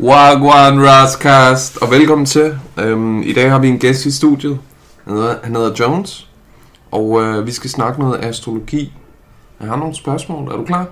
Wagwan 0.00 0.86
Rascast, 0.86 1.76
og 1.76 1.90
velkommen 1.90 2.26
til. 2.26 2.58
Øhm, 2.78 3.22
I 3.22 3.32
dag 3.32 3.50
har 3.50 3.58
vi 3.58 3.68
en 3.68 3.78
gæst 3.78 4.06
i 4.06 4.10
studiet. 4.10 4.58
Han 5.04 5.16
hedder, 5.16 5.36
han 5.42 5.54
hedder 5.54 5.74
Jones, 5.80 6.28
og 6.90 7.22
øh, 7.22 7.46
vi 7.46 7.52
skal 7.52 7.70
snakke 7.70 8.00
noget 8.00 8.24
astrologi. 8.24 8.92
Jeg 9.60 9.68
har 9.68 9.76
nogle 9.76 9.94
spørgsmål. 9.94 10.52
Er 10.52 10.56
du 10.56 10.64
klar? 10.64 10.86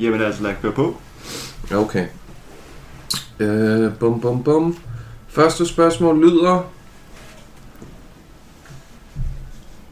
Jamen 0.00 0.22
altså, 0.22 0.42
lad 0.42 0.54
os 0.64 0.74
på. 0.74 0.96
Okay. 1.74 2.06
Øh, 3.38 3.92
bum, 3.94 4.20
bum, 4.20 4.42
bum. 4.42 4.76
Første 5.28 5.66
spørgsmål 5.66 6.20
lyder... 6.20 6.60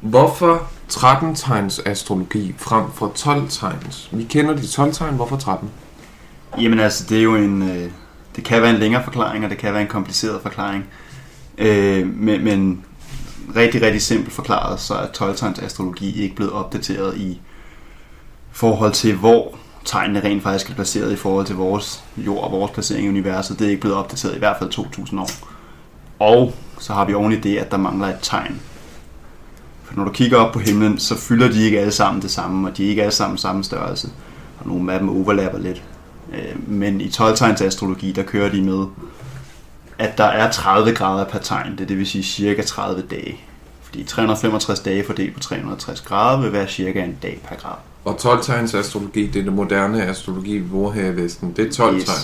Hvorfor 0.01 0.63
13-tegns 0.93 1.83
astrologi 1.87 2.55
frem 2.59 2.85
for 2.95 3.13
12-tegns? 3.19 4.09
Vi 4.13 4.25
kender 4.25 4.55
de 4.57 4.63
12-tegn, 4.63 5.15
hvorfor 5.15 5.37
13? 5.37 5.71
Jamen 6.61 6.81
altså, 6.81 7.05
det 7.09 7.19
er 7.19 7.23
jo 7.23 7.35
en... 7.35 7.63
Øh, 7.63 7.91
det 8.37 8.45
kan 8.45 8.63
være 8.63 8.71
en 8.71 8.77
længere 8.77 9.05
forklaring, 9.05 9.45
og 9.45 9.51
det 9.51 9.59
kan 9.59 9.73
være 9.73 9.83
en 9.83 9.89
kompliceret 9.89 10.43
forklaring. 10.43 10.85
Øh, 11.59 12.07
men, 12.07 12.45
men 12.45 12.85
rigtig, 13.57 13.83
rigtig 13.83 14.03
simpelt 14.03 14.33
forklaret, 14.33 14.81
så 14.81 14.95
er 14.95 15.07
12 15.07 15.37
astrologi 15.63 16.23
ikke 16.23 16.37
blevet 16.37 16.53
opdateret 16.53 17.17
i 17.17 17.41
forhold 18.53 18.93
til, 18.93 19.15
hvor 19.15 19.55
tegnene 19.85 20.21
rent 20.25 20.43
faktisk 20.43 20.71
er 20.71 20.75
placeret 20.75 21.13
i 21.13 21.17
forhold 21.17 21.47
til 21.47 21.57
vores 21.57 22.05
jord 22.17 22.45
og 22.45 22.53
vores 22.53 22.73
placering 22.73 23.07
i 23.07 23.09
universet. 23.09 23.59
Det 23.59 23.67
er 23.67 23.71
ikke 23.71 23.81
blevet 23.81 23.97
opdateret 23.97 24.37
i 24.37 24.39
hvert 24.39 24.57
fald 24.59 24.71
2000 24.71 25.21
år. 25.21 25.31
Og 26.19 26.55
så 26.79 26.93
har 26.93 27.05
vi 27.05 27.15
oven 27.15 27.33
i 27.33 27.37
det, 27.37 27.57
at 27.57 27.71
der 27.71 27.77
mangler 27.77 28.07
et 28.07 28.19
tegn. 28.23 28.61
For 29.85 29.97
når 29.97 30.05
du 30.05 30.11
kigger 30.11 30.39
op 30.39 30.53
på 30.53 30.59
himlen, 30.59 30.99
så 30.99 31.17
fylder 31.17 31.51
de 31.51 31.65
ikke 31.65 31.81
alle 31.81 31.93
sammen 31.93 32.23
det 32.23 32.31
samme, 32.31 32.69
og 32.69 32.77
de 32.77 32.85
er 32.85 32.89
ikke 32.89 33.03
alle 33.03 33.15
sammen 33.15 33.39
samme 33.39 33.65
størrelse. 33.65 34.09
Og 34.59 34.69
nogle 34.69 34.93
af 34.93 34.99
dem 34.99 35.09
overlapper 35.09 35.59
lidt. 35.59 35.83
Øh, 36.33 36.71
men 36.71 37.01
i 37.01 37.09
12-tegns 37.09 37.61
astrologi, 37.61 38.13
der 38.13 38.23
kører 38.23 38.51
de 38.51 38.63
med, 38.63 38.87
at 39.99 40.19
der 40.19 40.25
er 40.25 40.51
30 40.51 40.93
grader 40.93 41.25
per 41.25 41.39
tegn. 41.39 41.79
Det, 41.79 41.89
det 41.89 41.99
vil 41.99 42.07
sige 42.07 42.25
cirka 42.25 42.63
30 42.63 43.03
dage. 43.11 43.41
Fordi 43.83 44.05
365 44.05 44.81
dage 44.81 45.05
fordelt 45.05 45.35
på 45.35 45.41
360 45.41 46.01
grader 46.01 46.41
vil 46.41 46.53
være 46.53 46.69
cirka 46.69 47.05
en 47.05 47.17
dag 47.23 47.41
per 47.49 47.57
grad. 47.57 47.77
Og 48.05 48.15
12-tegns 48.15 48.75
astrologi, 48.75 49.27
det 49.27 49.41
er 49.41 49.45
det 49.45 49.53
moderne 49.53 50.03
astrologi, 50.07 50.59
vi 50.59 50.69
bruger 50.69 50.93
her 50.93 51.07
i 51.07 51.17
Vesten. 51.17 51.53
Det 51.57 51.67
er 51.67 51.73
12 51.73 51.97
yes. 51.97 52.05
tegn. 52.05 52.19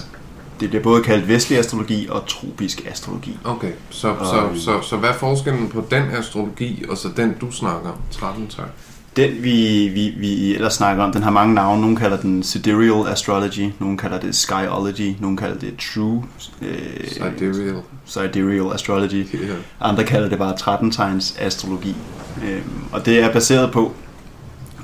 Det 0.61 0.69
bliver 0.70 0.83
både 0.83 1.03
kaldt 1.03 1.28
vestlig 1.28 1.59
astrologi 1.59 2.09
og 2.11 2.27
tropisk 2.27 2.87
astrologi. 2.87 3.39
Okay, 3.44 3.72
så, 3.91 4.09
og, 4.09 4.27
så, 4.27 4.62
så, 4.64 4.81
så 4.89 4.97
hvad 4.97 5.09
er 5.09 5.14
forskellen 5.14 5.69
på 5.69 5.84
den 5.91 6.03
astrologi 6.03 6.84
og 6.89 6.97
så 6.97 7.09
den, 7.16 7.34
du 7.41 7.50
snakker 7.50 7.91
om, 7.91 7.97
13 8.11 8.48
tegn? 8.48 8.69
Den, 9.17 9.43
vi, 9.43 9.89
vi, 9.89 10.15
vi 10.17 10.55
ellers 10.55 10.75
snakker 10.75 11.05
om, 11.05 11.13
den 11.13 11.23
har 11.23 11.31
mange 11.31 11.55
navne. 11.55 11.81
Nogle 11.81 11.97
kalder 11.97 12.17
den 12.17 12.43
sidereal 12.43 13.09
astrology, 13.13 13.71
nogle 13.79 13.99
kalder 13.99 14.21
det 14.21 14.35
skyology, 14.35 15.15
nogle 15.21 15.37
kalder 15.37 15.59
det 15.59 15.75
true 15.95 16.25
øh, 16.63 17.09
sidereal. 17.09 17.83
sidereal 18.05 18.73
astrology. 18.75 19.27
Yeah. 19.35 19.57
Andre 19.81 20.05
kalder 20.05 20.29
det 20.29 20.39
bare 20.39 20.55
13-tegns 20.55 21.37
astrologi. 21.39 21.97
Øh, 22.45 22.63
og 22.93 23.07
det 23.07 23.21
er 23.21 23.33
baseret 23.33 23.73
på, 23.73 23.93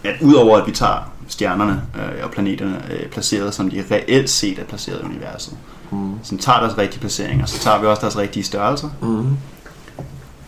at 0.05 0.15
udover 0.23 0.59
at 0.59 0.67
vi 0.67 0.73
tager 0.73 1.13
stjernerne 1.29 1.83
øh, 1.95 2.25
og 2.25 2.31
planeterne 2.31 2.83
øh, 2.91 3.11
placeret, 3.11 3.55
som 3.55 3.71
de 3.71 3.85
reelt 3.91 4.31
set 4.31 4.59
er 4.59 4.65
placeret 4.65 5.01
i 5.03 5.05
universet, 5.05 5.57
mm. 5.91 6.13
så 6.23 6.37
tager 6.37 6.61
deres 6.61 6.79
rigtige 6.79 7.01
placeringer, 7.01 7.47
så 7.47 7.59
tager 7.59 7.81
vi 7.81 7.87
også 7.87 8.01
deres 8.01 8.19
rigtige 8.19 8.43
størrelser, 8.43 8.89
mm. 9.03 9.37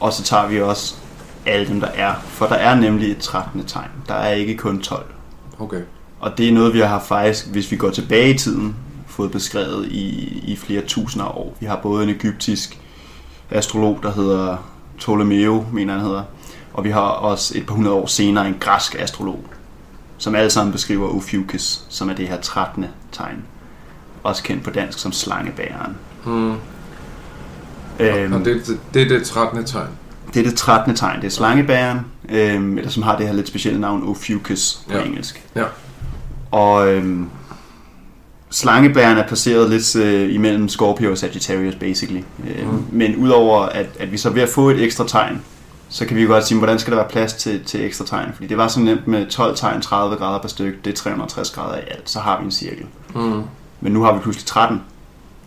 og 0.01 0.13
så 0.13 0.23
tager 0.23 0.47
vi 0.49 0.61
også 0.61 0.95
alle 1.47 1.69
dem, 1.69 1.81
der 1.81 1.87
er. 1.87 2.15
For 2.25 2.47
der 2.47 2.55
er 2.55 2.75
nemlig 2.75 3.11
et 3.11 3.19
13. 3.19 3.65
tegn. 3.65 3.89
Der 4.09 4.15
er 4.15 4.33
ikke 4.33 4.57
kun 4.57 4.81
12. 4.81 5.07
Okay. 5.59 5.83
Og 6.21 6.39
det 6.39 6.49
er 6.49 6.53
noget, 6.53 6.75
vi 6.75 6.81
har 6.81 7.01
faktisk, 7.01 7.49
hvis 7.49 7.71
vi 7.71 7.77
går 7.77 7.91
tilbage 7.91 8.35
i 8.35 8.39
tiden, 8.39 8.77
fået 9.07 9.31
beskrevet 9.31 9.87
i, 9.87 10.39
i 10.47 10.57
flere 10.57 10.83
tusinder 10.87 11.39
år. 11.39 11.57
Vi 11.61 11.67
har 11.67 11.77
både 11.77 12.05
en 12.05 12.11
egyptisk 12.11 12.79
astrolog, 13.51 13.99
der 14.03 14.13
hedder 14.13 14.57
Ptolemæo, 14.97 15.65
mener 15.73 15.93
han 15.93 16.03
hedder, 16.03 16.23
og 16.75 16.85
vi 16.85 16.91
har 16.91 17.01
også 17.01 17.59
et 17.59 17.67
par 17.67 17.75
hundrede 17.75 17.95
år 17.95 18.07
senere 18.07 18.49
en 18.49 18.57
græsk 18.61 18.97
astrolog, 18.99 19.45
som 20.19 20.35
alle 20.35 20.51
sammen 20.51 20.73
beskriver 20.73 21.09
Ophiuchus, 21.09 21.85
som 21.89 22.11
er 22.11 22.15
det 22.15 22.29
her 22.29 22.41
13. 22.41 22.87
tegn. 23.13 23.45
Også 24.23 24.43
kendt 24.43 24.65
på 24.65 24.71
dansk 24.71 24.99
som 24.99 25.13
slangebæreren. 25.13 25.97
Hmm. 26.25 26.55
Øhm, 28.01 28.33
og 28.33 28.45
det, 28.45 28.79
det 28.95 29.03
er 29.03 29.09
det 29.09 29.27
13. 29.27 29.65
tegn? 29.65 29.89
Det 30.35 30.41
er 30.41 30.45
det 30.51 30.59
13. 30.59 30.95
tegn. 30.95 31.21
Det 31.21 31.27
er 31.27 31.31
slangebæren, 31.31 31.99
øhm, 32.29 32.79
eller 32.79 32.91
som 32.91 33.03
har 33.03 33.17
det 33.17 33.27
her 33.27 33.35
lidt 33.35 33.49
specielle 33.49 33.81
navn 33.81 34.09
Ophiuchus 34.09 34.81
på 34.89 34.97
ja. 34.97 35.03
engelsk. 35.03 35.45
Ja. 35.57 35.65
Og 36.51 36.89
øhm, 36.89 37.29
slangebæren 38.51 39.19
er 39.19 39.27
placeret 39.27 39.71
lidt 39.71 39.97
øh, 39.97 40.35
imellem 40.35 40.69
Scorpio 40.69 41.11
og 41.11 41.19
Sagittarius, 41.19 41.75
basically. 41.75 42.23
Øhm, 42.49 42.71
mm. 42.71 42.85
Men 42.93 43.17
udover 43.17 43.63
at, 43.63 43.87
at 43.99 44.13
vi 44.13 44.19
så 44.19 44.29
er 44.29 44.33
ved 44.33 44.43
at 44.43 44.49
få 44.49 44.71
et 44.71 44.83
ekstra 44.83 45.07
tegn, 45.07 45.43
så 45.89 46.07
kan 46.07 46.17
vi 46.17 46.23
jo 46.23 46.29
godt 46.29 46.47
sige, 46.47 46.59
hvordan 46.59 46.79
skal 46.79 46.91
der 46.91 46.97
være 46.99 47.09
plads 47.09 47.33
til, 47.33 47.65
til 47.65 47.85
ekstra 47.85 48.05
tegn? 48.05 48.33
Fordi 48.35 48.47
det 48.47 48.57
var 48.57 48.69
så 48.69 48.81
nemt 48.81 49.07
med 49.07 49.27
12 49.27 49.57
tegn, 49.57 49.81
30 49.81 50.17
grader 50.17 50.39
per 50.41 50.49
stykke, 50.49 50.79
det 50.85 50.91
er 50.91 50.97
360 50.97 51.51
grader 51.51 51.79
i 51.79 51.83
alt, 51.91 52.11
så 52.11 52.21
har 52.21 52.39
vi 52.39 52.45
en 52.45 52.51
cirkel. 52.51 52.87
Mm. 53.15 53.43
Men 53.81 53.93
nu 53.93 54.03
har 54.03 54.15
vi 54.15 54.21
pludselig 54.21 54.47
13, 54.47 54.83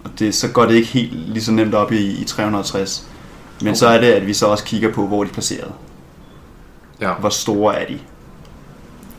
og 0.03 0.09
det, 0.19 0.35
så 0.35 0.47
går 0.47 0.65
det 0.65 0.73
ikke 0.73 0.87
helt 0.87 1.13
lige 1.13 1.43
så 1.43 1.51
nemt 1.51 1.73
op 1.73 1.91
i, 1.91 2.21
i 2.21 2.23
360. 2.23 3.07
Men 3.61 3.67
okay. 3.67 3.77
så 3.77 3.87
er 3.87 4.01
det, 4.01 4.07
at 4.07 4.27
vi 4.27 4.33
så 4.33 4.45
også 4.47 4.63
kigger 4.63 4.91
på, 4.91 5.07
hvor 5.07 5.23
de 5.23 5.29
er 5.29 5.33
placeret. 5.33 5.71
Ja. 7.01 7.13
Hvor 7.13 7.29
store 7.29 7.75
er 7.75 7.87
de? 7.87 7.99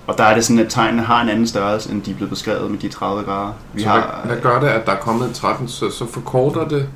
Og 0.06 0.19
der 0.19 0.25
er 0.25 0.34
det 0.34 0.45
sådan, 0.45 0.61
at 0.61 0.67
tegnene 0.69 1.03
har 1.03 1.22
en 1.22 1.28
anden 1.28 1.47
størrelse, 1.47 1.93
end 1.93 2.03
de 2.03 2.11
er 2.11 2.15
blevet 2.15 2.31
beskrevet 2.31 2.71
med 2.71 2.78
de 2.78 2.89
30 2.89 3.23
grader. 3.23 3.53
Vi 3.75 3.83
så 3.83 3.89
har, 3.89 4.21
hvad, 4.25 4.34
hvad 4.34 4.43
gør 4.43 4.61
det, 4.61 4.67
at 4.67 4.87
der 4.87 4.93
er 4.93 5.00
kommet 5.00 5.34
13, 5.34 5.69
så, 5.69 5.91
så 5.91 6.06
forkorter 6.06 6.69
det? 6.69 6.89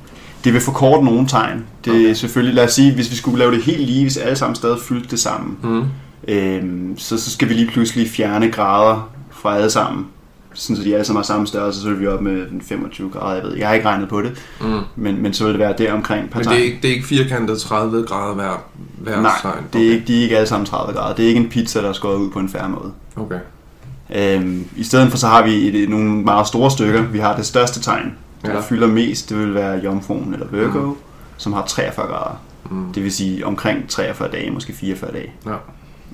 Det 0.43 0.53
vil 0.53 0.61
forkorte 0.61 1.05
nogle 1.05 1.27
tegn. 1.27 1.65
Det 1.85 1.93
okay. 1.93 2.09
er 2.09 2.13
selvfølgelig, 2.13 2.55
lad 2.55 2.63
os 2.63 2.73
sige, 2.73 2.93
hvis 2.93 3.11
vi 3.11 3.15
skulle 3.15 3.39
lave 3.39 3.51
det 3.51 3.63
helt 3.63 3.81
lige, 3.81 4.01
hvis 4.01 4.17
alle 4.17 4.35
sammen 4.35 4.55
stadig 4.55 4.79
fyldte 4.79 5.09
det 5.09 5.19
samme, 5.19 5.57
mm. 5.63 5.83
øhm, 6.27 6.97
så, 6.97 7.17
så 7.17 7.31
skal 7.31 7.49
vi 7.49 7.53
lige 7.53 7.67
pludselig 7.67 8.09
fjerne 8.09 8.51
grader 8.51 9.09
fra 9.31 9.55
alle 9.55 9.69
sammen 9.69 10.07
sådan 10.53 10.75
så 10.75 10.83
de 10.83 10.93
alle 10.93 11.05
sammen 11.05 11.17
har 11.17 11.23
samme 11.23 11.47
størrelse, 11.47 11.81
så 11.81 11.89
er 11.89 11.93
vi 11.93 12.07
op 12.07 12.21
med 12.21 12.45
25 12.61 13.09
grader. 13.09 13.35
Jeg 13.35 13.43
ved, 13.43 13.57
jeg 13.57 13.67
har 13.67 13.73
ikke 13.73 13.87
regnet 13.87 14.09
på 14.09 14.21
det, 14.21 14.31
mm. 14.61 14.79
men, 14.95 15.21
men 15.21 15.33
så 15.33 15.43
vil 15.43 15.53
det 15.53 15.59
være 15.59 15.73
der 15.77 15.93
omkring 15.93 16.29
Men 16.35 16.43
det 16.43 16.51
er, 16.51 16.55
ikke, 16.55 16.79
det 16.81 16.89
er 16.89 16.93
ikke 16.93 17.07
firkantet 17.07 17.61
30 17.61 18.03
grader 18.03 18.33
hver, 18.33 18.63
hver 18.97 19.21
Nej, 19.21 19.31
tegn? 19.41 19.63
det 19.73 19.87
er 19.87 19.91
ikke, 19.91 20.07
de 20.07 20.19
er 20.19 20.23
ikke 20.23 20.35
alle 20.35 20.47
sammen 20.47 20.65
30 20.65 20.93
grader. 20.93 21.15
Det 21.15 21.23
er 21.23 21.27
ikke 21.27 21.39
en 21.39 21.49
pizza, 21.49 21.81
der 21.81 21.89
er 21.89 21.93
skåret 21.93 22.17
ud 22.17 22.31
på 22.31 22.39
en 22.39 22.49
færre 22.49 22.69
måde. 22.69 22.91
Okay. 23.15 23.39
Øhm, 24.15 24.67
I 24.75 24.83
stedet 24.83 25.11
for 25.11 25.17
så 25.17 25.27
har 25.27 25.43
vi 25.43 25.83
et, 25.83 25.89
nogle 25.89 26.09
meget 26.09 26.47
store 26.47 26.71
stykker. 26.71 27.01
Vi 27.01 27.19
har 27.19 27.35
det 27.35 27.45
største 27.45 27.81
tegn, 27.81 28.13
ja. 28.43 28.49
der 28.49 28.61
fylder 28.61 28.87
mest. 28.87 29.29
Det 29.29 29.37
vil 29.37 29.53
være 29.53 29.77
Jomfruen 29.83 30.33
eller 30.33 30.47
Virgo, 30.47 30.79
mm. 30.79 30.95
som 31.37 31.53
har 31.53 31.65
43 31.65 32.07
grader. 32.07 32.41
Mm. 32.71 32.93
Det 32.93 33.03
vil 33.03 33.11
sige 33.11 33.45
omkring 33.45 33.89
43 33.89 34.29
dage, 34.31 34.51
måske 34.51 34.73
44 34.73 35.11
dage. 35.11 35.31
Ja. 35.45 35.51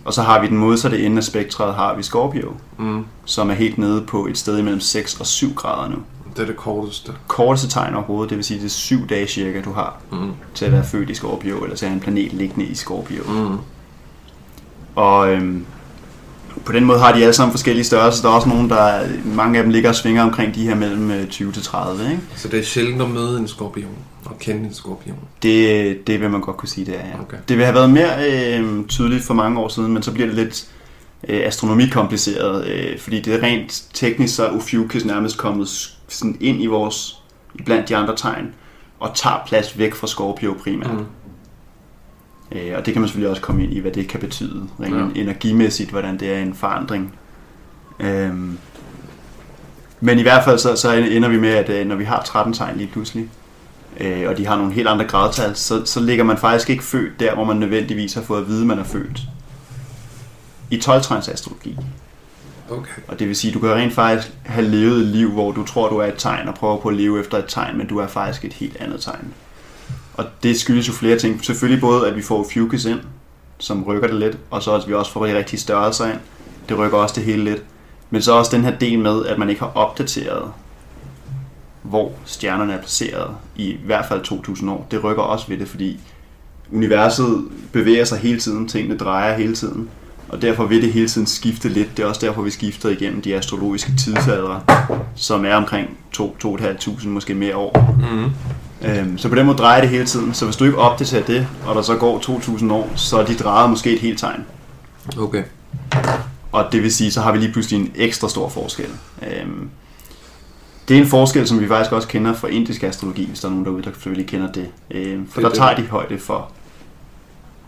Og 0.06 0.14
så 0.14 0.22
har 0.22 0.42
vi 0.42 0.48
den 0.48 0.58
modsatte 0.58 1.06
ende 1.06 1.18
af 1.18 1.24
spektret, 1.24 1.76
har 1.76 1.96
vi 1.96 2.04
Scorpio, 2.04 2.54
mm. 2.78 3.06
som 3.26 3.50
er 3.50 3.54
helt 3.54 3.78
nede 3.78 4.02
på 4.02 4.26
et 4.26 4.38
sted 4.38 4.58
imellem 4.58 4.80
6 4.80 5.20
og 5.20 5.26
7 5.26 5.54
grader 5.54 5.90
nu. 5.90 5.98
Det 6.36 6.42
er 6.42 6.46
det 6.46 6.56
korteste. 6.56 7.12
Korteste 7.28 7.70
tegn 7.70 7.96
overhovedet, 7.96 8.30
det 8.30 8.38
vil 8.38 8.46
sige, 8.46 8.60
det 8.60 8.66
er 8.66 8.70
7 8.70 9.08
dage 9.10 9.28
cirka, 9.28 9.62
du 9.62 9.74
har 9.74 9.98
mm. 10.12 10.32
til 10.54 10.66
at 10.66 10.72
være 10.72 10.84
født 10.84 11.10
i 11.10 11.14
Scorpio, 11.14 11.64
eller 11.64 11.76
til 11.76 11.86
at 11.86 11.90
have 11.90 11.96
en 11.96 12.02
planet 12.02 12.34
liggende 12.34 12.66
i 12.66 12.76
Scorpio. 12.76 13.24
Mm. 13.28 13.58
Og 14.96 15.32
øhm, 15.32 15.66
på 16.66 16.72
den 16.72 16.86
måde 16.86 17.00
har 17.00 17.14
de 17.14 17.22
alle 17.22 17.34
sammen 17.34 17.52
forskellige 17.52 17.86
størrelser. 17.86 18.22
Der 18.22 18.30
er 18.30 18.34
også 18.34 18.50
nogle, 18.50 18.70
der 18.70 19.08
mange 19.26 19.58
af 19.58 19.64
dem 19.64 19.72
ligger 19.72 19.90
og 19.90 19.96
svinger 19.96 20.24
omkring 20.24 20.56
de 20.56 20.68
her 20.68 20.76
mellem 20.76 21.28
20 21.28 21.48
øh, 21.48 21.54
til 21.54 21.64
30. 21.64 22.04
Ikke? 22.04 22.22
Så 22.36 22.48
det 22.48 22.60
er 22.60 22.64
sjældent 22.64 23.02
at 23.02 23.10
møde 23.10 23.40
en 23.40 23.48
skorpion 23.48 23.96
og 24.26 24.40
kende 24.40 24.64
en 24.64 24.74
skorpion? 24.74 25.18
Det, 25.44 26.08
det 26.08 26.22
vil 26.22 26.30
man 26.30 26.42
godt 26.42 26.58
kunne 26.58 26.70
sige, 26.70 26.86
det 26.86 26.96
er. 26.96 27.08
Ja. 27.08 27.22
Okay. 27.22 27.38
Det 27.50 27.58
vil 27.58 27.66
have 27.66 27.76
været 27.76 27.90
mere 27.90 28.32
øh, 28.32 28.86
tydeligt 28.88 29.24
for 29.24 29.34
mange 29.34 29.60
år 29.60 29.68
siden, 29.68 29.94
men 29.94 30.04
så 30.04 30.12
bliver 30.12 30.28
det 30.28 30.36
lidt 30.36 30.68
øh, 31.28 31.42
astronomikompliceret, 31.46 32.68
øh, 32.68 33.00
fordi 33.00 33.22
det 33.22 33.34
er 33.34 33.44
rent 33.44 33.84
teknisk, 33.94 34.36
så 34.36 34.46
er 34.46 34.52
Ophiuchus 34.52 35.06
nærmest 35.06 35.38
kommet 35.38 35.68
sådan 36.08 36.38
ind 36.40 36.64
i 36.64 36.66
vores, 36.66 37.22
blandt 37.66 37.90
de 37.90 37.96
andre 37.96 38.16
tegn, 38.16 38.53
og 39.00 39.12
tager 39.16 39.44
plads 39.47 39.78
væk 39.78 39.96
fra 39.96 40.08
Scorpio 40.08 40.56
primært. 40.64 40.94
Mm. 40.94 41.06
Øh, 42.52 42.74
og 42.78 42.86
det 42.86 42.94
kan 42.94 43.02
man 43.02 43.08
selvfølgelig 43.08 43.30
også 43.30 43.42
komme 43.42 43.64
ind 43.64 43.74
i, 43.74 43.80
hvad 43.80 43.92
det 43.92 44.08
kan 44.08 44.20
betyde, 44.20 44.68
rent 44.80 45.18
ja. 45.18 45.22
energimæssigt, 45.22 45.90
hvordan 45.90 46.20
det 46.20 46.34
er 46.34 46.40
en 46.40 46.53
forandring. 46.53 47.16
Øhm, 48.00 48.58
men 50.00 50.20
i 50.20 50.22
hvert 50.22 50.44
fald 50.44 50.58
så, 50.59 50.76
så 50.76 50.94
ender 50.94 51.30
vi 51.30 51.40
med, 51.40 51.50
at 51.50 51.70
øh, 51.70 51.88
når 51.88 51.96
vi 51.96 52.03
har 52.03 52.22
13 52.22 52.53
tegn 52.53 52.78
lige 52.78 52.90
pludselig, 52.94 53.30
øh, 54.00 54.30
og 54.30 54.38
de 54.38 54.47
har 54.47 54.58
nogle 54.58 54.74
helt 54.74 54.88
andre 54.88 55.06
gradtal, 55.06 55.56
så, 55.56 55.86
så 55.86 56.00
ligger 56.00 56.24
man 56.24 56.38
faktisk 56.38 56.70
ikke 56.70 56.84
født 56.84 57.20
der, 57.20 57.34
hvor 57.34 57.44
man 57.44 57.58
nødvendigvis 57.58 58.14
har 58.14 58.22
fået 58.22 58.42
at 58.42 58.48
vide, 58.48 58.62
at 58.62 58.68
man 58.68 58.80
er 58.80 58.84
født. 58.84 59.22
I 60.72 60.78
12 60.78 60.98
astrologi. 61.32 61.78
Okay. 62.70 63.02
Og 63.08 63.20
det 63.20 63.28
vil 63.28 63.36
sige, 63.36 63.52
at 63.52 63.53
du 63.53 63.59
kan 63.59 63.70
rent 63.70 63.94
faktisk 63.94 64.34
have 64.46 64.68
levet 64.68 65.02
et 65.02 65.08
liv, 65.08 65.32
hvor 65.32 65.52
du 65.52 65.66
tror, 65.66 65.90
du 65.90 65.98
er 65.98 66.06
et 66.06 66.16
tegn, 66.18 66.48
og 66.48 66.56
prøver 66.56 66.78
på 66.78 66.90
at 66.90 66.96
leve 66.96 67.20
efter 67.20 67.38
et 67.38 67.46
tegn, 67.48 67.78
men 67.78 67.88
du 67.88 67.98
er 67.98 68.08
faktisk 68.08 68.46
et 68.46 68.53
helt 68.53 68.78
andet 68.78 69.02
tegn. 69.02 69.34
Og 70.17 70.26
det 70.44 70.59
skyldes 70.59 70.88
jo 70.88 70.94
flere 70.94 71.20
ting. 71.20 71.46
Selvfølgelig 71.46 71.82
både, 71.82 72.08
at 72.08 72.16
vi 72.16 72.22
får 72.22 72.47
Fucus 72.53 72.85
ind, 72.85 73.00
som 73.58 73.84
rykker 73.84 74.08
det 74.08 74.17
lidt, 74.20 74.38
og 74.50 74.64
så 74.64 74.76
at 74.76 74.88
vi 74.88 74.94
også 74.94 75.12
får 75.12 75.26
de 75.26 75.38
rigtige 75.38 75.59
størrelser 75.59 76.06
ind. 76.06 76.20
Det 76.70 76.78
rykker 76.78 76.97
også 76.97 77.16
det 77.16 77.23
hele 77.23 77.44
lidt. 77.44 77.64
Men 78.09 78.22
så 78.22 78.34
også 78.34 78.56
den 78.56 78.64
her 78.64 78.78
del 78.78 79.00
med, 79.00 79.26
at 79.26 79.40
man 79.40 79.50
ikke 79.50 79.62
har 79.62 79.72
opdateret 79.76 80.52
hvor 81.90 82.12
stjernerne 82.26 82.73
er 82.73 82.79
placeret 82.79 83.32
i, 83.56 83.70
i 83.70 83.79
hvert 83.85 84.06
fald 84.06 84.22
2000 84.22 84.72
år, 84.72 84.88
det 84.91 85.03
rykker 85.03 85.23
også 85.23 85.47
ved 85.47 85.58
det, 85.58 85.67
fordi 85.67 86.00
universet 86.72 87.44
bevæger 87.72 88.06
sig 88.06 88.17
hele 88.17 88.40
tiden, 88.40 88.67
tingene 88.67 88.97
drejer 88.97 89.38
hele 89.38 89.56
tiden, 89.56 89.90
og 90.29 90.41
derfor 90.41 90.66
vil 90.66 90.82
det 90.82 90.94
hele 90.94 91.08
tiden 91.08 91.28
skifte 91.28 91.70
lidt. 91.70 91.97
Det 91.97 92.03
er 92.03 92.08
også 92.08 92.26
derfor, 92.26 92.41
vi 92.41 92.52
skifter 92.52 92.90
igennem 92.90 93.22
de 93.22 93.35
astrologiske 93.35 93.91
tidsaldre, 93.97 94.62
som 95.16 95.46
er 95.46 95.56
omkring 95.56 95.97
2-2.500, 96.17 97.08
måske 97.08 97.34
mere 97.34 97.56
år. 97.56 97.96
Mm. 98.00 98.32
Øhm, 98.85 99.17
så 99.17 99.29
på 99.29 99.35
den 99.35 99.46
måde 99.46 99.58
drejer 99.58 99.82
det 99.82 99.90
hele 99.90 100.05
tiden. 100.05 100.34
Så 100.34 100.46
hvis 100.46 100.55
du 100.55 100.66
ikke 100.66 100.78
opdaterer 100.78 101.23
det, 101.23 101.47
og 101.66 101.76
der 101.76 101.82
så 101.82 101.96
går 101.96 102.20
2.000 102.20 102.73
år, 102.73 102.91
så 102.96 103.17
er 103.20 103.26
de 103.26 103.35
drejet 103.35 103.70
måske 103.70 103.93
et 103.93 103.99
helt 103.99 104.20
tegn. 104.20 104.46
Okay. 105.20 105.43
Og 106.52 106.66
det 106.72 106.84
vil 106.84 106.93
sige, 106.93 107.11
så 107.11 107.22
har 107.22 107.32
vi 107.32 107.37
lige 107.37 107.52
pludselig 107.52 107.79
en 107.79 107.91
ekstra 107.96 108.29
stor 108.29 108.49
forskel. 108.49 108.90
Øhm, 109.22 109.70
det 110.87 110.97
er 110.97 111.02
en 111.02 111.08
forskel, 111.08 111.47
som 111.47 111.59
vi 111.59 111.67
faktisk 111.67 111.91
også 111.91 112.08
kender 112.08 112.34
fra 112.34 112.47
indisk 112.47 112.84
astrologi, 112.84 113.26
hvis 113.28 113.40
der 113.40 113.47
er 113.47 113.49
nogen 113.52 113.66
derude, 113.66 113.84
der 113.84 113.91
selvfølgelig 113.93 114.28
kender 114.28 114.52
det. 114.52 114.67
Øhm, 114.91 115.28
for 115.31 115.40
Det 115.41 115.46
er 115.46 115.49
der 115.49 115.55
tager 115.55 115.76
det. 115.76 115.84
de 115.84 115.90
højde 115.90 116.20
for. 116.20 116.49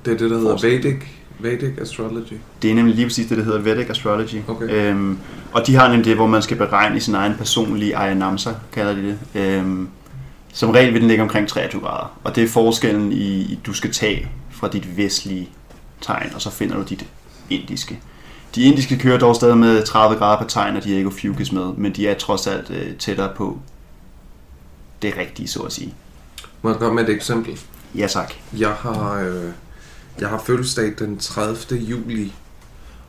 Det 0.06 0.14
er 0.14 0.18
det, 0.18 0.30
der 0.32 0.38
hedder 0.38 0.52
Forskel. 0.52 0.84
Vedic, 0.84 1.04
Vedic 1.40 1.78
Astrology. 1.82 2.34
Det 2.62 2.72
er 2.72 2.76
nemlig 2.76 2.96
lige 2.96 3.06
præcis 3.06 3.28
det, 3.28 3.38
der 3.38 3.44
hedder 3.44 3.60
Vedic 3.60 3.90
Astrology. 3.90 4.36
Okay. 4.48 4.66
Øhm, 4.70 5.18
og 5.54 5.68
de 5.68 5.76
har 5.76 5.88
nemlig 5.88 6.06
det, 6.06 6.16
hvor 6.16 6.28
man 6.28 6.42
skal 6.42 6.58
beregne 6.58 7.00
sin 7.00 7.16
egen 7.16 7.34
personlige 7.38 7.98
Ayanamsa, 7.98 8.50
kalder 8.72 8.94
de 8.94 9.02
det. 9.34 9.42
Øhm, 9.42 9.88
som 10.58 10.70
regel 10.70 10.94
vil 10.94 11.02
den 11.02 11.08
ligge 11.08 11.24
omkring 11.24 11.48
23 11.48 11.82
grader. 11.82 12.20
Og 12.24 12.36
det 12.36 12.44
er 12.44 12.48
forskellen 12.48 13.12
i, 13.12 13.42
i 13.42 13.60
du 13.66 13.74
skal 13.74 13.94
tage 13.94 14.30
fra 14.52 14.68
dit 14.68 14.98
vestlige 14.98 15.50
tegn, 16.02 16.32
og 16.36 16.42
så 16.42 16.50
finder 16.50 16.76
du 16.76 16.84
dit 16.84 17.06
indiske. 17.50 18.00
De 18.56 18.64
indiske 18.64 18.98
kører 18.98 19.20
dog 19.20 19.36
stadig 19.36 19.58
med 19.58 19.84
30 19.84 20.18
grader 20.18 20.38
per 20.38 20.48
tegn, 20.48 20.76
og 20.76 20.84
de 20.84 20.94
er 20.94 20.98
ikke 20.98 21.12
fugus 21.12 21.52
med, 21.52 21.74
men 21.74 21.92
de 21.92 22.08
er 22.08 22.14
trods 22.14 22.48
alt 22.48 22.70
øh, 22.70 22.96
tættere 22.98 23.32
på 23.36 23.60
det 25.02 25.18
rigtige, 25.18 25.48
så 25.48 25.60
at 25.60 25.72
sige. 25.72 25.94
Må 26.62 26.70
jeg 26.70 26.80
komme 26.80 26.96
med 26.96 27.10
et 27.10 27.16
eksempel? 27.16 27.60
Ja 27.96 28.08
tak. 28.08 28.34
Jeg 28.58 28.72
har, 28.72 29.14
øh, 29.14 29.52
jeg 30.20 30.30
har 30.30 30.44
fødselsdag 30.46 30.94
den 31.00 31.18
30. 31.18 31.80
juli, 31.80 32.34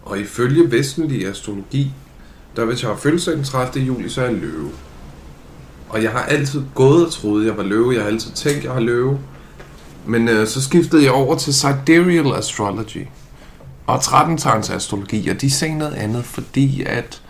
og 0.03 0.19
ifølge 0.19 0.71
vestlig 0.71 1.27
astrologi, 1.27 1.93
der 2.57 2.65
hvis 2.65 2.83
jeg 2.83 2.91
har 2.91 2.97
fødselsdag 2.97 3.35
den 3.35 3.45
30. 3.45 3.85
juli, 3.85 4.09
så 4.09 4.21
er 4.21 4.25
jeg 4.25 4.35
løve. 4.35 4.71
Og 5.89 6.03
jeg 6.03 6.11
har 6.11 6.23
altid 6.23 6.63
gået 6.75 7.07
og 7.07 7.13
troet, 7.13 7.47
jeg 7.47 7.57
var 7.57 7.63
løve. 7.63 7.95
Jeg 7.95 8.03
har 8.03 8.09
altid 8.09 8.33
tænkt, 8.33 8.65
jeg 8.65 8.73
har 8.73 8.81
løve. 8.81 9.19
Men 10.07 10.29
øh, 10.29 10.47
så 10.47 10.63
skiftede 10.63 11.05
jeg 11.05 11.13
over 11.13 11.37
til 11.37 11.55
Sidereal 11.55 12.35
Astrology 12.35 13.07
og 13.89 14.01
13 14.01 14.39
astrologi, 14.73 15.29
og 15.29 15.41
de 15.41 15.51
sagde 15.51 15.79
noget 15.79 15.95
andet, 15.95 16.25
fordi 16.25 16.83
at 16.83 17.23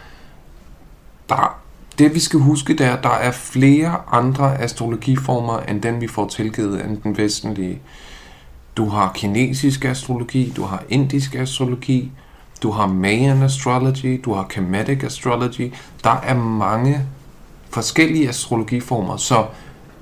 der, 1.28 1.60
det 1.98 2.14
vi 2.14 2.20
skal 2.20 2.40
huske, 2.40 2.72
det 2.72 2.86
er, 2.86 2.96
at 2.96 3.02
der 3.02 3.10
er 3.14 3.30
flere 3.30 3.96
andre 4.12 4.60
astrologiformer, 4.60 5.60
end 5.60 5.82
den 5.82 6.00
vi 6.00 6.08
får 6.08 6.28
tilgivet, 6.28 6.84
end 6.84 7.02
den 7.02 7.16
vestlige. 7.16 7.80
Du 8.76 8.88
har 8.88 9.12
kinesisk 9.14 9.84
astrologi, 9.84 10.52
du 10.56 10.64
har 10.64 10.82
indisk 10.88 11.34
astrologi, 11.34 12.12
du 12.62 12.70
har 12.70 12.86
Mayan 12.86 13.42
astrology, 13.42 14.20
du 14.24 14.32
har 14.34 14.42
Kemetic 14.42 15.04
astrology. 15.04 15.72
Der 16.04 16.20
er 16.22 16.34
mange 16.34 17.06
forskellige 17.70 18.28
astrologiformer, 18.28 19.16
så 19.16 19.44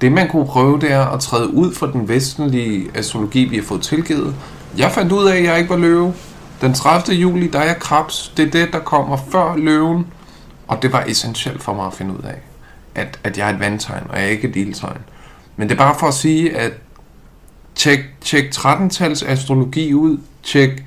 det 0.00 0.12
man 0.12 0.28
kunne 0.28 0.46
prøve, 0.46 0.80
det 0.80 0.92
er 0.92 1.06
at 1.06 1.20
træde 1.20 1.54
ud 1.54 1.74
fra 1.74 1.92
den 1.92 2.08
vestlige 2.08 2.90
astrologi, 2.94 3.44
vi 3.44 3.56
har 3.56 3.62
fået 3.62 3.82
tilgivet. 3.82 4.34
Jeg 4.78 4.92
fandt 4.92 5.12
ud 5.12 5.28
af, 5.28 5.36
at 5.36 5.44
jeg 5.44 5.58
ikke 5.58 5.70
var 5.70 5.76
løve. 5.76 6.14
Den 6.60 6.74
30. 6.74 7.16
juli, 7.16 7.46
der 7.46 7.58
er 7.58 7.64
jeg 7.64 7.78
krebs. 7.78 8.32
Det 8.36 8.46
er 8.46 8.50
det, 8.50 8.72
der 8.72 8.78
kommer 8.78 9.16
før 9.30 9.56
løven. 9.56 10.06
Og 10.68 10.82
det 10.82 10.92
var 10.92 11.04
essentielt 11.04 11.62
for 11.62 11.74
mig 11.74 11.86
at 11.86 11.94
finde 11.94 12.12
ud 12.12 12.22
af, 12.24 12.38
at, 12.94 13.20
at 13.24 13.38
jeg 13.38 13.50
er 13.50 13.54
et 13.54 13.60
vandtegn, 13.60 14.02
og 14.08 14.16
jeg 14.16 14.24
er 14.24 14.30
ikke 14.30 14.48
et 14.48 14.56
ildtegn. 14.56 15.00
Men 15.56 15.68
det 15.68 15.74
er 15.74 15.78
bare 15.78 15.98
for 15.98 16.06
at 16.06 16.14
sige, 16.14 16.56
at 16.56 16.72
tjek, 17.74 18.00
tjek 18.20 18.44
13-tals 18.54 19.22
astrologi 19.22 19.94
ud, 19.94 20.18
tjek 20.42 20.84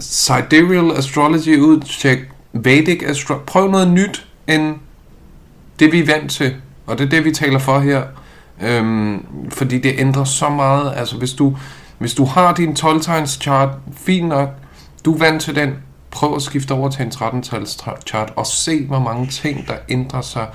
sidereal 0.00 0.96
astrology 0.96 1.58
ud, 1.58 1.80
tjek 1.80 2.18
Vedic 2.52 3.02
astrology. 3.06 3.44
Prøv 3.46 3.70
noget 3.70 3.90
nyt 3.90 4.26
end 4.46 4.74
det, 5.80 5.92
vi 5.92 6.00
er 6.00 6.06
vant 6.06 6.30
til. 6.30 6.56
Og 6.86 6.98
det 6.98 7.04
er 7.04 7.08
det, 7.08 7.24
vi 7.24 7.32
taler 7.32 7.58
for 7.58 7.78
her. 7.78 8.02
Øhm, 8.62 9.26
fordi 9.50 9.78
det 9.78 9.94
ændrer 9.98 10.24
så 10.24 10.48
meget. 10.48 10.92
Altså, 10.96 11.16
hvis 11.16 11.32
du, 11.32 11.56
hvis 11.98 12.14
du 12.14 12.24
har 12.24 12.54
din 12.54 12.74
12 12.74 13.26
chart, 13.26 13.68
fint 13.92 14.28
nok, 14.28 14.48
du 15.04 15.14
er 15.14 15.18
vant 15.18 15.42
til 15.42 15.54
den, 15.54 15.74
prøv 16.10 16.36
at 16.36 16.42
skifte 16.42 16.72
over 16.72 16.88
til 16.88 17.04
en 17.04 17.12
13-tals 17.14 17.78
chart, 18.06 18.32
og 18.36 18.46
se, 18.46 18.86
hvor 18.86 18.98
mange 18.98 19.26
ting, 19.26 19.66
der 19.68 19.74
ændrer 19.88 20.20
sig 20.20 20.46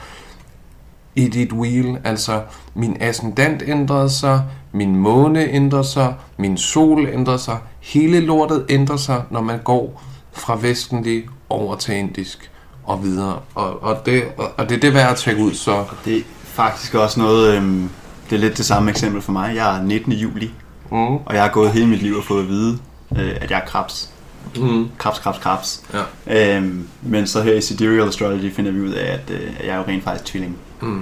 i 1.16 1.28
dit 1.28 1.54
wheel. 1.54 1.98
Altså, 2.04 2.42
min 2.74 2.98
ascendant 3.00 3.64
ændrede 3.68 4.10
sig, 4.10 4.44
min 4.72 4.96
måne 4.96 5.50
ændrer 5.50 5.82
sig, 5.82 6.14
min 6.38 6.58
sol 6.58 7.08
ændrer 7.14 7.38
sig, 7.38 7.58
hele 7.80 8.20
lortet 8.20 8.66
ændrer 8.70 8.98
sig, 8.98 9.24
når 9.30 9.42
man 9.42 9.60
går 9.64 10.04
fra 10.32 10.58
vestlig 10.62 11.26
over 11.50 11.76
til 11.76 11.96
indisk 11.96 12.52
og 12.86 13.04
videre. 13.04 13.40
Og, 13.56 13.84
og, 13.84 14.06
det, 14.06 14.24
og, 14.38 14.52
og 14.58 14.70
det 14.70 14.76
er 14.76 14.80
det 14.80 14.94
værd 14.94 15.12
at 15.12 15.18
tjekke 15.18 15.44
ud, 15.44 15.54
så 15.54 15.84
Det 16.06 16.18
er 16.18 16.22
faktisk 16.44 16.94
også 16.96 17.20
noget, 17.20 17.56
øhm, 17.58 17.90
det 18.30 18.36
er 18.36 18.40
lidt 18.40 18.58
det 18.58 18.66
samme 18.66 18.92
eksempel 18.92 19.22
for 19.22 19.32
mig. 19.32 19.56
Jeg 19.56 19.78
er 19.78 19.84
19. 19.84 20.12
juli, 20.14 20.52
mm, 20.92 20.98
og 20.98 21.34
jeg 21.34 21.42
har 21.42 21.50
gået 21.50 21.72
hele 21.72 21.88
mit 21.88 22.02
liv 22.02 22.16
og 22.16 22.24
fået 22.24 22.42
at 22.42 22.48
vide, 22.50 22.78
øh, 23.18 23.32
at 23.42 23.52
jeg 23.52 23.58
er 23.58 23.66
krebs. 23.66 24.10
mm, 24.58 24.88
Krebs, 24.98 25.20
krebs, 25.20 25.38
krebs. 25.38 25.82
ja, 26.28 26.56
Øhm, 26.58 26.88
men 27.02 27.28
så 27.28 27.42
her 27.42 27.54
i 27.54 27.62
Sidereal 27.62 28.08
Astrology 28.08 28.54
finder 28.54 28.72
vi 28.72 28.82
ud 28.82 28.92
af, 28.92 29.14
at, 29.14 29.30
øh, 29.30 29.42
jeg 29.66 29.74
er 29.74 29.78
jo 29.78 29.84
rent 29.88 30.04
faktisk 30.04 30.26
tvilling. 30.26 30.58
mm, 30.82 31.02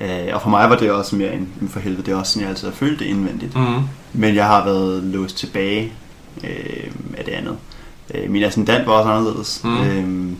Øh, 0.00 0.08
og 0.34 0.42
for 0.42 0.48
mig 0.50 0.70
var 0.70 0.76
det 0.76 0.90
også 0.90 1.16
mere 1.16 1.32
en, 1.34 1.48
en 1.62 1.68
for 1.68 1.80
helvede, 1.80 2.02
det 2.06 2.12
er 2.12 2.16
også 2.16 2.32
sådan, 2.32 2.42
jeg 2.42 2.50
altid 2.50 2.68
har 2.68 2.74
følt 2.74 2.98
det 2.98 3.04
indvendigt. 3.04 3.56
mm, 3.56 3.80
Men 4.12 4.34
jeg 4.34 4.46
har 4.46 4.64
været 4.64 5.02
låst 5.02 5.36
tilbage 5.38 5.92
øh, 6.44 6.90
af 7.18 7.24
det 7.24 7.32
andet. 7.32 7.56
Øh, 8.14 8.30
min 8.30 8.42
ascendant 8.42 8.86
var 8.86 8.92
også 8.92 9.10
anderledes. 9.10 9.60
Mm. 9.64 9.80
Øh, 9.80 10.32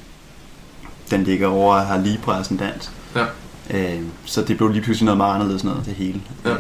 den 1.12 1.24
ligger 1.24 1.48
over 1.48 1.74
at 1.74 1.86
have 1.86 2.02
Libra 2.02 2.40
ascendant. 2.40 2.90
Ja. 3.16 3.24
Øh, 3.70 4.00
så 4.24 4.42
det 4.42 4.56
blev 4.56 4.68
lige 4.68 4.82
pludselig 4.82 5.04
noget 5.04 5.16
meget 5.16 5.34
anderledes 5.34 5.64
noget, 5.64 5.84
det 5.84 5.94
hele. 5.94 6.20
Ja. 6.44 6.50
Øh, 6.50 6.58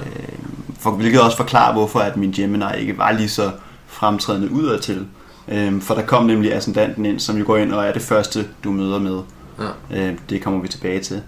for, 0.78 0.90
hvilket 0.90 1.20
også 1.20 1.36
forklarer, 1.36 1.72
hvorfor 1.72 2.00
at 2.00 2.16
min 2.16 2.32
Gemini 2.32 2.64
ikke 2.78 2.98
var 2.98 3.12
lige 3.12 3.28
så 3.28 3.50
fremtrædende 3.86 4.52
udadtil. 4.52 5.06
Øh, 5.48 5.80
for 5.80 5.94
der 5.94 6.02
kom 6.02 6.26
nemlig 6.26 6.54
ascendanten 6.54 7.06
ind, 7.06 7.20
som 7.20 7.36
jo 7.36 7.44
går 7.46 7.56
ind 7.56 7.72
og 7.72 7.84
er 7.84 7.92
det 7.92 8.02
første, 8.02 8.46
du 8.64 8.70
møder 8.72 8.98
med. 8.98 9.20
ja. 9.90 10.08
Øh, 10.08 10.14
det 10.30 10.42
kommer 10.42 10.60
vi 10.60 10.68
tilbage 10.68 11.00
til. 11.00 11.22